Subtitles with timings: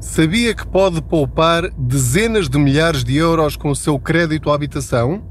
[0.00, 5.22] Sabia que pode poupar dezenas de milhares de euros com o seu crédito à habitação?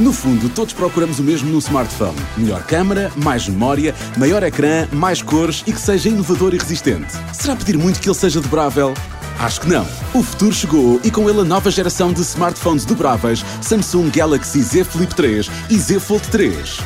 [0.00, 5.22] No fundo, todos procuramos o mesmo no smartphone: melhor câmera, mais memória, maior ecrã, mais
[5.22, 7.12] cores e que seja inovador e resistente.
[7.32, 8.94] Será pedir muito que ele seja dobrável?
[9.38, 9.86] Acho que não.
[10.14, 14.84] O futuro chegou e com ele a nova geração de smartphones dobráveis Samsung Galaxy Z
[14.84, 16.78] Flip 3 e Z Fold 3.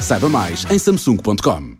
[0.00, 1.79] Saiba mais em samsung.com.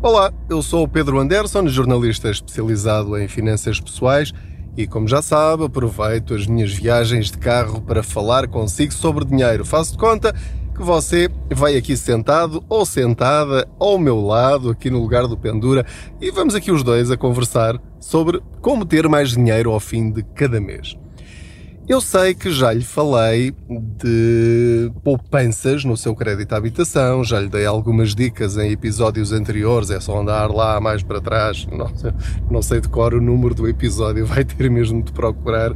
[0.00, 4.32] Olá, eu sou o Pedro Anderson, jornalista especializado em finanças pessoais
[4.76, 9.64] e, como já sabe, aproveito as minhas viagens de carro para falar consigo sobre dinheiro.
[9.64, 10.32] Faço de conta
[10.76, 15.84] que você vai aqui sentado ou sentada ao meu lado, aqui no lugar do Pendura,
[16.20, 20.22] e vamos aqui os dois a conversar sobre como ter mais dinheiro ao fim de
[20.22, 20.96] cada mês.
[21.88, 27.48] Eu sei que já lhe falei de poupanças no seu crédito à habitação, já lhe
[27.48, 31.88] dei algumas dicas em episódios anteriores, é só andar lá mais para trás, não,
[32.50, 35.72] não sei de cor o número do episódio, vai ter mesmo de procurar,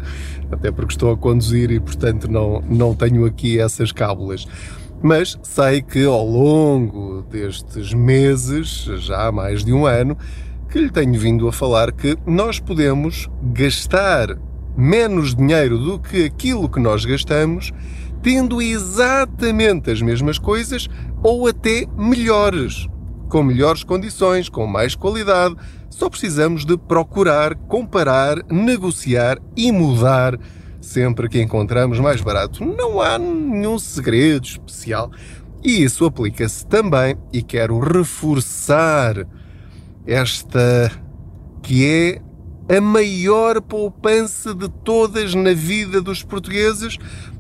[0.51, 4.49] até porque estou a conduzir e portanto não, não tenho aqui essas cábulas.
[5.01, 10.19] Mas sei que ao longo destes meses, já há mais de um ano,
[10.69, 14.37] que lhe tenho vindo a falar que nós podemos gastar
[14.81, 17.73] menos dinheiro do que aquilo que nós gastamos,
[18.23, 20.89] tendo exatamente as mesmas coisas
[21.23, 22.89] ou até melhores,
[23.29, 25.55] com melhores condições, com mais qualidade.
[25.91, 30.39] Só precisamos de procurar, comparar, negociar e mudar
[30.81, 32.65] sempre que encontramos mais barato.
[32.65, 35.11] Não há nenhum segredo especial.
[35.63, 39.27] E isso aplica-se também, e quero reforçar
[40.07, 40.91] esta
[41.63, 42.23] que é
[42.71, 46.97] a maior poupança de todas na vida dos portugueses,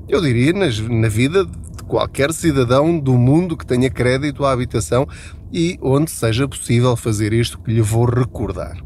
[0.08, 5.06] eu diria na vida de qualquer cidadão do mundo que tenha crédito à habitação
[5.52, 8.76] e onde seja possível fazer isto que lhe vou recordar.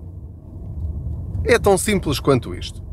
[1.46, 2.84] É tão simples quanto isto.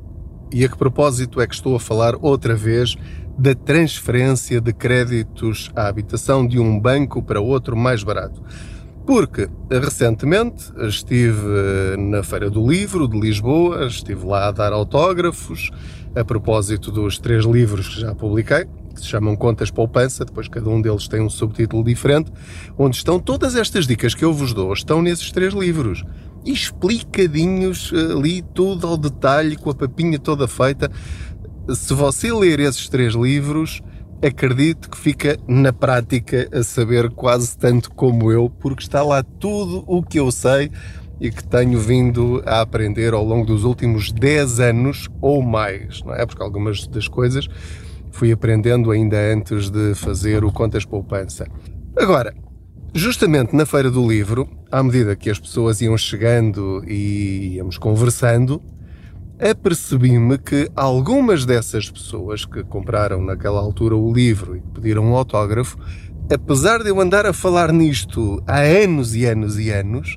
[0.54, 2.96] E a que propósito é que estou a falar outra vez
[3.38, 8.42] da transferência de créditos à habitação de um banco para outro mais barato?
[9.06, 15.72] Porque recentemente estive na Feira do Livro de Lisboa, estive lá a dar autógrafos
[16.16, 20.70] a propósito dos três livros que já publiquei, que se chamam Contas Poupança, depois cada
[20.70, 22.32] um deles tem um subtítulo diferente,
[22.78, 26.04] onde estão todas estas dicas que eu vos dou, estão nesses três livros.
[26.46, 30.92] Explicadinhos ali, tudo ao detalhe, com a papinha toda feita.
[31.70, 33.82] Se você ler esses três livros,
[34.22, 39.84] acredito que fica na prática a saber quase tanto como eu, porque está lá tudo
[39.88, 40.72] o que eu sei
[41.20, 46.14] e que tenho vindo a aprender ao longo dos últimos 10 anos ou mais, não
[46.14, 46.26] é?
[46.26, 47.48] Porque algumas das coisas
[48.12, 51.48] fui aprendendo ainda antes de fazer o Contas Poupança.
[51.96, 52.34] Agora,
[52.94, 58.62] justamente na Feira do Livro, à medida que as pessoas iam chegando e íamos conversando,
[59.42, 65.80] apercebi-me que algumas dessas pessoas que compraram naquela altura o livro e pediram um autógrafo,
[66.32, 70.16] apesar de eu andar a falar nisto há anos e anos e anos,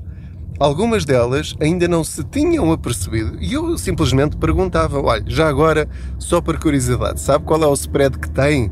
[0.60, 3.38] algumas delas ainda não se tinham apercebido.
[3.40, 8.18] E eu simplesmente perguntava: olha, já agora, só por curiosidade, sabe qual é o spread
[8.18, 8.70] que tem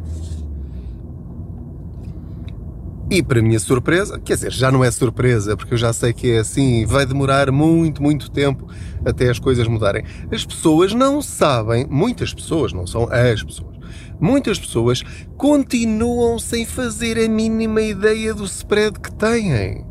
[3.12, 6.30] e para minha surpresa, quer dizer, já não é surpresa, porque eu já sei que
[6.30, 8.66] é assim, vai demorar muito, muito tempo
[9.04, 10.02] até as coisas mudarem.
[10.32, 13.76] As pessoas não sabem, muitas pessoas, não são as pessoas,
[14.18, 15.02] muitas pessoas
[15.36, 19.84] continuam sem fazer a mínima ideia do spread que têm.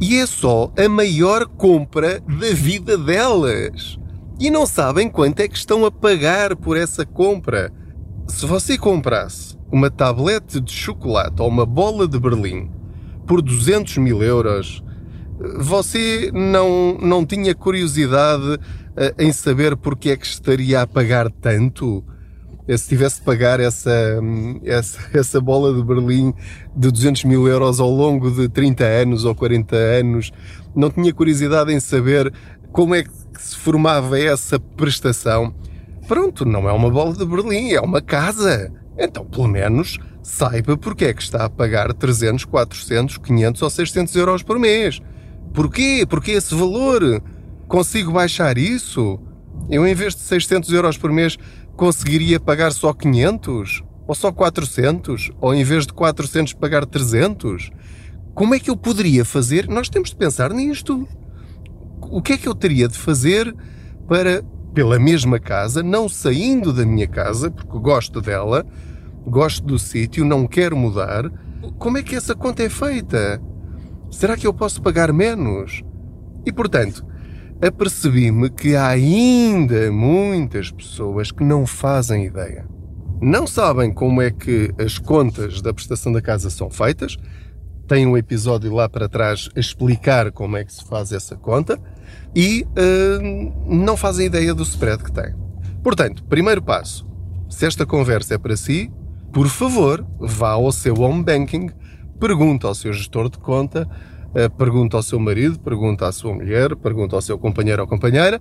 [0.00, 3.98] E é só a maior compra da vida delas.
[4.40, 7.70] E não sabem quanto é que estão a pagar por essa compra.
[8.26, 12.70] Se você comprasse uma tablete de chocolate ou uma bola de Berlim
[13.26, 14.82] por 200 mil euros,
[15.58, 18.58] você não, não tinha curiosidade
[18.96, 22.04] eh, em saber porque é que estaria a pagar tanto?
[22.66, 24.20] Eh, se tivesse de pagar essa,
[24.64, 26.34] essa, essa bola de Berlim
[26.76, 30.32] de 200 mil euros ao longo de 30 anos ou 40 anos,
[30.74, 32.32] não tinha curiosidade em saber
[32.72, 35.54] como é que se formava essa prestação?
[36.06, 38.72] Pronto, não é uma bola de Berlim, é uma casa.
[38.98, 44.16] Então, pelo menos, saiba porque é que está a pagar 300, 400, 500 ou 600
[44.16, 45.00] euros por mês.
[45.54, 46.06] Porquê?
[46.08, 47.22] Porque esse valor?
[47.66, 49.20] Consigo baixar isso?
[49.68, 51.36] Eu, em vez de 600 euros por mês,
[51.76, 53.82] conseguiria pagar só 500?
[54.06, 55.30] Ou só 400?
[55.40, 57.70] Ou em vez de 400 pagar 300?
[58.34, 59.68] Como é que eu poderia fazer?
[59.68, 61.06] Nós temos de pensar nisto.
[62.00, 63.54] O que é que eu teria de fazer
[64.08, 64.42] para,
[64.74, 68.64] pela mesma casa, não saindo da minha casa, porque gosto dela,
[69.26, 71.30] gosto do sítio, não quero mudar.
[71.78, 73.40] Como é que essa conta é feita?
[74.10, 75.82] Será que eu posso pagar menos?
[76.44, 77.04] E portanto,
[77.62, 82.66] apercebi-me que há ainda muitas pessoas que não fazem ideia.
[83.20, 87.16] Não sabem como é que as contas da prestação da casa são feitas.
[87.86, 91.78] Tem um episódio lá para trás a explicar como é que se faz essa conta
[92.34, 95.34] e uh, não fazem ideia do spread que tem.
[95.82, 97.06] Portanto, primeiro passo:
[97.48, 98.90] se esta conversa é para si,
[99.32, 101.70] por favor, vá ao seu home banking,
[102.18, 103.88] pergunta ao seu gestor de conta,
[104.30, 108.40] uh, pergunta ao seu marido, pergunta à sua mulher, pergunta ao seu companheiro ou companheira,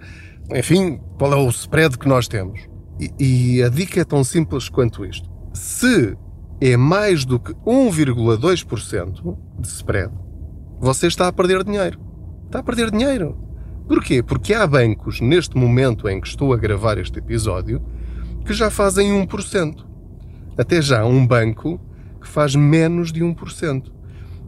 [0.53, 2.61] enfim, qual é o spread que nós temos.
[2.99, 5.29] E, e a dica é tão simples quanto isto.
[5.53, 6.17] Se
[6.61, 10.13] é mais do que 1,2% de spread,
[10.79, 11.99] você está a perder dinheiro.
[12.45, 13.48] Está a perder dinheiro.
[13.89, 14.23] Porquê?
[14.23, 17.81] Porque há bancos, neste momento em que estou a gravar este episódio,
[18.45, 19.85] que já fazem 1%.
[20.57, 21.81] Até já um banco
[22.21, 23.91] que faz menos de 1%.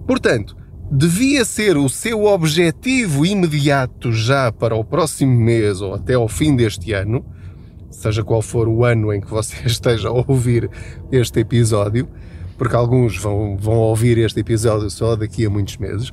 [0.07, 0.55] Portanto,
[0.89, 6.55] devia ser o seu objetivo imediato já para o próximo mês ou até ao fim
[6.55, 7.25] deste ano
[7.91, 10.69] seja qual for o ano em que você esteja a ouvir
[11.11, 12.07] este episódio,
[12.57, 16.11] porque alguns vão, vão ouvir este episódio só daqui a muitos meses,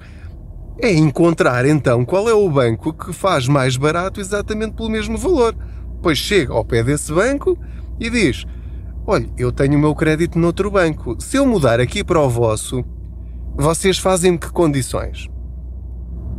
[0.81, 5.57] é encontrar então qual é o banco que faz mais barato exatamente pelo mesmo valor.
[6.03, 7.59] Pois chega ao pé desse banco
[7.99, 8.45] e diz:
[9.07, 11.17] Olha, eu tenho o meu crédito noutro banco.
[11.19, 12.85] Se eu mudar aqui para o vosso,
[13.57, 15.29] vocês fazem-me que condições?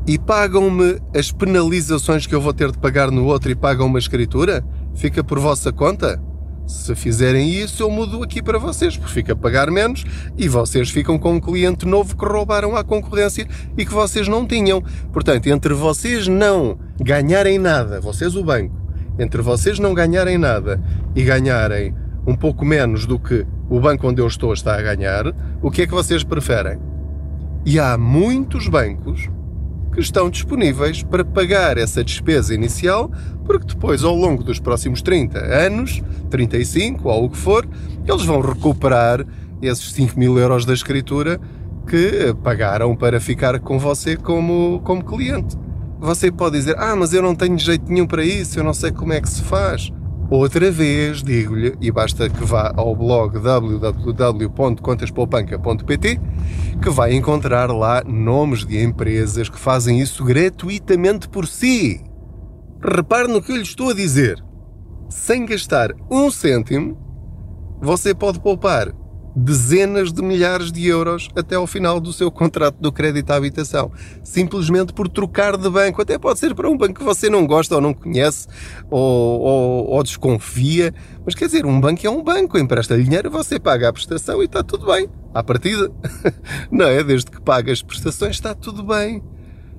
[0.07, 3.99] E pagam-me as penalizações que eu vou ter de pagar no outro e pagam uma
[3.99, 4.65] escritura?
[4.95, 6.21] Fica por vossa conta?
[6.69, 10.05] Se fizerem isso, eu mudo aqui para vocês, porque fica a pagar menos
[10.37, 14.45] e vocês ficam com um cliente novo que roubaram à concorrência e que vocês não
[14.45, 14.83] tinham.
[15.11, 18.75] Portanto, entre vocês não ganharem nada, vocês o banco,
[19.17, 20.79] entre vocês não ganharem nada
[21.15, 21.95] e ganharem
[22.27, 25.33] um pouco menos do que o banco onde eu estou está a ganhar,
[25.63, 26.77] o que é que vocês preferem?
[27.65, 29.27] E há muitos bancos
[29.91, 33.11] que estão disponíveis para pagar essa despesa inicial,
[33.45, 37.67] porque depois, ao longo dos próximos 30 anos, 35 ou o que for,
[38.07, 39.25] eles vão recuperar
[39.61, 41.39] esses 5 mil euros da escritura
[41.87, 45.57] que pagaram para ficar com você como, como cliente.
[45.99, 48.91] Você pode dizer, ah, mas eu não tenho jeito nenhum para isso, eu não sei
[48.91, 49.91] como é que se faz.
[50.29, 56.21] Outra vez, digo-lhe, e basta que vá ao blog www.contaspoupanca.pt,
[56.79, 62.03] que vai encontrar lá nomes de empresas que fazem isso gratuitamente por si.
[62.79, 64.37] Repare no que eu lhe estou a dizer.
[65.09, 66.95] Sem gastar um cêntimo,
[67.81, 68.93] você pode poupar
[69.39, 73.91] dezenas de milhares de euros até ao final do seu contrato do crédito à habitação.
[74.23, 76.01] Simplesmente por trocar de banco.
[76.01, 78.47] Até pode ser para um banco que você não gosta ou não conhece
[78.89, 80.93] ou, ou, ou desconfia.
[81.25, 82.57] Mas quer dizer, um banco é um banco.
[82.57, 85.09] Empresta dinheiro, você paga a prestação e está tudo bem.
[85.33, 85.91] À partida.
[86.71, 87.03] Não é?
[87.03, 89.23] Desde que paga as prestações está tudo bem.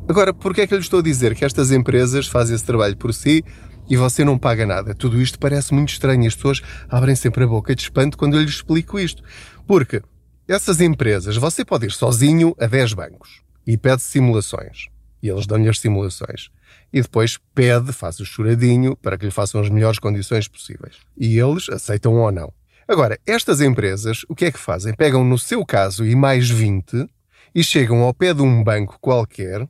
[0.09, 2.97] Agora, porquê é que eu lhe estou a dizer que estas empresas fazem esse trabalho
[2.97, 3.45] por si
[3.91, 4.95] e você não paga nada.
[4.95, 6.27] Tudo isto parece muito estranho.
[6.29, 9.21] As pessoas abrem sempre a boca de espanto quando eu lhes explico isto.
[9.67, 10.01] Porque
[10.47, 14.87] essas empresas, você pode ir sozinho a 10 bancos e pede simulações.
[15.21, 16.51] E eles dão-lhe as simulações.
[16.93, 20.97] E depois pede, faz o choradinho para que lhe façam as melhores condições possíveis.
[21.19, 22.53] E eles aceitam ou não.
[22.87, 24.95] Agora, estas empresas, o que é que fazem?
[24.95, 27.09] Pegam no seu caso e mais 20
[27.53, 29.69] e chegam ao pé de um banco qualquer.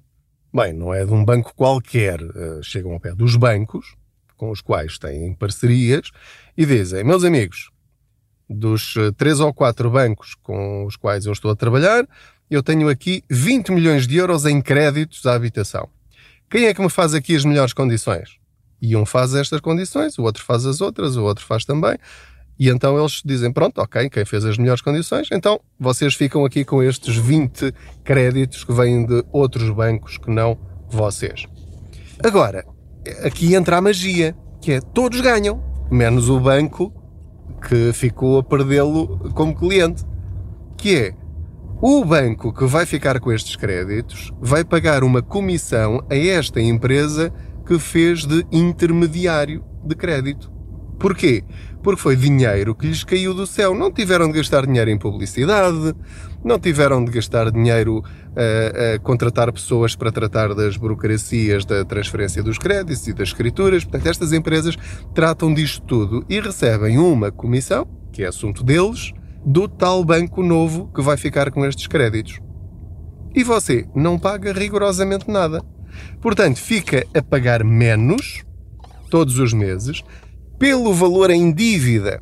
[0.53, 4.00] Bem, não é de um banco qualquer, eh, chegam ao pé dos bancos
[4.41, 6.11] com os quais têm parcerias
[6.57, 7.71] e dizem, meus amigos,
[8.49, 12.09] dos eh, três ou quatro bancos com os quais eu estou a trabalhar,
[12.51, 15.91] eu tenho aqui 20 milhões de euros em créditos à habitação.
[16.51, 18.39] Quem é que me faz aqui as melhores condições?
[18.81, 21.99] E um faz estas condições, o outro faz as outras, o outro faz também.
[22.59, 26.65] E então eles dizem: pronto, ok, quem fez as melhores condições, então vocês ficam aqui
[26.65, 31.45] com estes 20 créditos que vêm de outros bancos que não vocês.
[32.25, 32.65] Agora,
[33.25, 36.93] aqui entra a magia, que é todos ganham, menos o banco
[37.69, 40.05] que ficou a perdê-lo como cliente.
[40.77, 41.15] Que é
[41.83, 47.33] o banco que vai ficar com estes créditos vai pagar uma comissão a esta empresa
[47.67, 50.51] que fez de intermediário de crédito.
[50.99, 51.43] Porquê?
[51.83, 53.75] Porque foi dinheiro que lhes caiu do céu.
[53.75, 55.95] Não tiveram de gastar dinheiro em publicidade,
[56.45, 58.03] não tiveram de gastar dinheiro
[58.37, 63.85] a, a, contratar pessoas para tratar das burocracias da transferência dos créditos e das escrituras.
[63.85, 64.77] Portanto, estas empresas
[65.15, 69.13] tratam disto tudo e recebem uma comissão, que é assunto deles,
[69.45, 72.41] do tal banco novo que vai ficar com estes créditos.
[73.35, 75.63] E você não paga rigorosamente nada.
[76.21, 78.45] Portanto, fica a pagar menos
[79.09, 80.03] todos os meses
[80.59, 82.21] pelo valor em dívida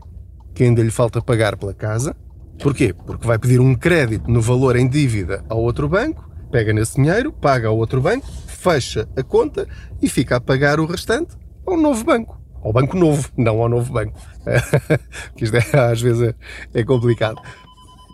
[0.59, 2.17] que ainda lhe falta pagar pela casa.
[2.63, 2.93] Porquê?
[2.93, 7.33] Porque vai pedir um crédito no valor em dívida ao outro banco, pega nesse dinheiro,
[7.33, 9.69] paga ao outro banco, fecha a conta
[10.03, 11.37] e fica a pagar o restante
[11.67, 12.39] ao novo banco.
[12.63, 14.19] Ao banco novo, não ao novo banco.
[15.37, 16.35] que isto é, às vezes
[16.75, 17.41] é, é complicado.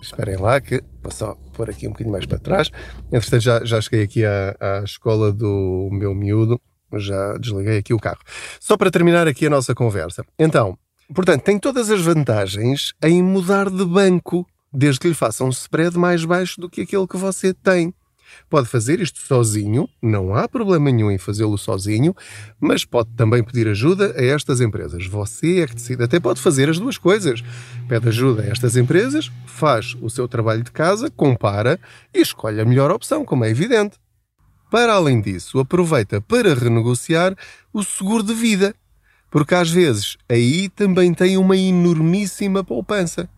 [0.03, 2.71] Esperem lá que vou só pôr aqui um bocadinho mais para trás.
[3.11, 6.61] Entretanto, já, já cheguei aqui à, à escola do meu miúdo.
[6.97, 8.21] Já desliguei aqui o carro.
[8.61, 10.25] Só para terminar aqui a nossa conversa.
[10.39, 10.79] Então,
[11.13, 15.99] portanto, tem todas as vantagens em mudar de banco, desde que lhe façam um spread
[15.99, 17.93] mais baixo do que aquele que você tem.
[18.49, 22.15] Pode fazer isto sozinho, não há problema nenhum em fazê-lo sozinho,
[22.61, 25.07] mas pode também pedir ajuda a estas empresas.
[25.07, 26.03] Você é que decide.
[26.03, 27.43] Até pode fazer as duas coisas.
[27.89, 31.79] Pede ajuda a estas empresas, faz o seu trabalho de casa, compara
[32.13, 33.99] e escolhe a melhor opção, como é evidente.
[34.71, 37.37] Para além disso, aproveita para renegociar
[37.73, 38.75] o seguro de vida,
[39.35, 43.29] porque às vezes aí também tem uma enormíssima poupança.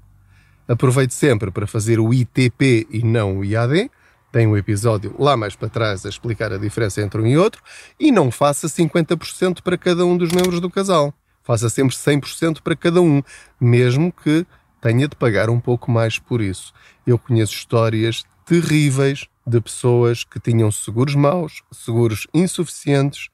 [0.68, 3.90] Aproveite sempre para fazer o ITP e não o IAD
[4.30, 7.62] tem um episódio lá mais para trás a explicar a diferença entre um e outro,
[7.98, 11.14] e não faça 50% para cada um dos membros do casal.
[11.42, 13.22] Faça sempre 100% para cada um,
[13.58, 14.44] mesmo que
[14.82, 16.74] tenha de pagar um pouco mais por isso.
[17.06, 23.30] Eu conheço histórias terríveis de pessoas que tinham seguros maus, seguros insuficientes,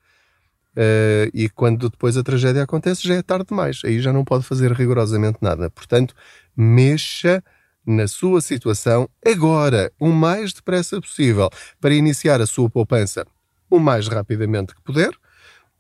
[0.76, 3.80] uh, e quando depois a tragédia acontece já é tarde demais.
[3.84, 5.70] Aí já não pode fazer rigorosamente nada.
[5.70, 6.14] Portanto,
[6.56, 7.42] mexa
[7.84, 11.50] na sua situação agora, o mais depressa possível,
[11.80, 13.26] para iniciar a sua poupança
[13.68, 15.10] o mais rapidamente que puder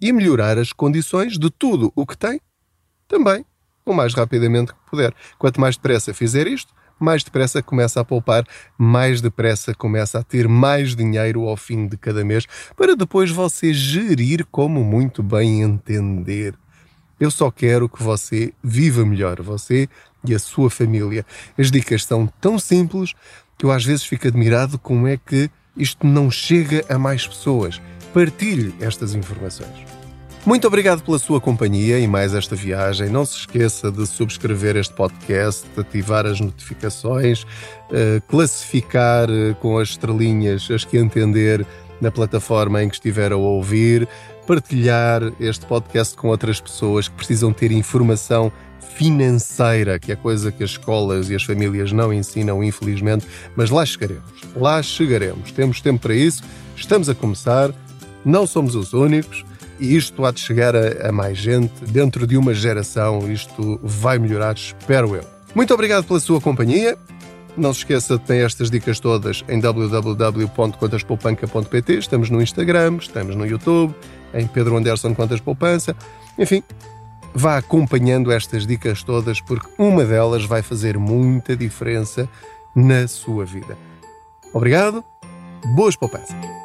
[0.00, 2.40] e melhorar as condições de tudo o que tem
[3.06, 3.44] também
[3.84, 5.14] o mais rapidamente que puder.
[5.38, 8.46] Quanto mais depressa fizer isto, mais depressa começa a poupar,
[8.78, 13.72] mais depressa começa a ter mais dinheiro ao fim de cada mês, para depois você
[13.72, 16.54] gerir como muito bem entender.
[17.18, 19.88] Eu só quero que você viva melhor, você
[20.24, 21.24] e a sua família.
[21.58, 23.14] As dicas são tão simples
[23.56, 27.80] que eu às vezes fico admirado como é que isto não chega a mais pessoas.
[28.12, 30.01] Partilhe estas informações.
[30.44, 33.08] Muito obrigado pela sua companhia e mais esta viagem.
[33.08, 37.46] Não se esqueça de subscrever este podcast, ativar as notificações,
[37.92, 41.64] eh, classificar eh, com as estrelinhas as que entender
[42.00, 44.08] na plataforma em que estiver a ouvir,
[44.44, 48.50] partilhar este podcast com outras pessoas que precisam ter informação
[48.96, 53.86] financeira, que é coisa que as escolas e as famílias não ensinam, infelizmente, mas lá
[53.86, 54.24] chegaremos.
[54.56, 55.52] Lá chegaremos.
[55.52, 56.42] Temos tempo para isso,
[56.74, 57.72] estamos a começar,
[58.24, 59.44] não somos os únicos
[59.82, 61.84] e isto há de chegar a, a mais gente.
[61.84, 65.24] Dentro de uma geração, isto vai melhorar, espero eu.
[65.54, 66.96] Muito obrigado pela sua companhia.
[67.56, 71.98] Não se esqueça de ter estas dicas todas em www.contaspoupanca.pt.
[71.98, 73.92] Estamos no Instagram, estamos no YouTube,
[74.32, 75.96] em Pedro Anderson Contas Poupança.
[76.38, 76.62] Enfim,
[77.34, 82.28] vá acompanhando estas dicas todas, porque uma delas vai fazer muita diferença
[82.74, 83.76] na sua vida.
[84.54, 85.04] Obrigado,
[85.74, 86.61] boas poupanças.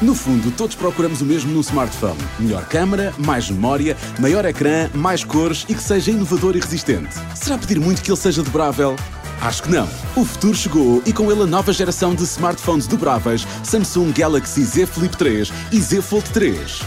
[0.00, 5.24] No fundo, todos procuramos o mesmo no smartphone: melhor câmara, mais memória, maior ecrã, mais
[5.24, 7.16] cores e que seja inovador e resistente.
[7.34, 8.94] Será pedir muito que ele seja dobrável?
[9.40, 9.88] Acho que não.
[10.16, 14.86] O futuro chegou e com ele a nova geração de smartphones dobráveis Samsung Galaxy Z
[14.86, 16.80] Flip 3 e Z Fold 3.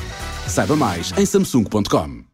[0.47, 2.30] Saiba mais em samsung.com.